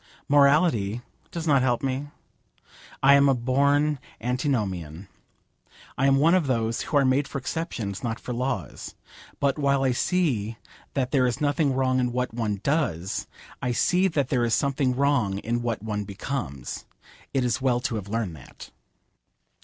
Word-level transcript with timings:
Morality 0.27 1.03
does 1.29 1.45
not 1.45 1.61
help 1.61 1.83
me. 1.83 2.07
I 3.03 3.13
am 3.13 3.29
a 3.29 3.35
born 3.35 3.99
antinomian. 4.19 5.07
I 5.95 6.07
am 6.07 6.15
one 6.15 6.33
of 6.33 6.47
those 6.47 6.81
who 6.81 6.97
are 6.97 7.05
made 7.05 7.27
for 7.27 7.37
exceptions, 7.37 8.03
not 8.03 8.19
for 8.19 8.33
laws. 8.33 8.95
But 9.39 9.59
while 9.59 9.83
I 9.83 9.91
see 9.91 10.57
that 10.95 11.11
there 11.11 11.27
is 11.27 11.39
nothing 11.39 11.75
wrong 11.75 11.99
in 11.99 12.11
what 12.11 12.33
one 12.33 12.61
does, 12.63 13.27
I 13.61 13.73
see 13.73 14.07
that 14.07 14.29
there 14.29 14.43
is 14.43 14.55
something 14.55 14.95
wrong 14.95 15.37
in 15.37 15.61
what 15.61 15.83
one 15.83 16.03
becomes. 16.03 16.85
It 17.31 17.45
is 17.45 17.61
well 17.61 17.79
to 17.81 17.93
have 17.97 18.07
learned 18.09 18.35
that. 18.37 18.71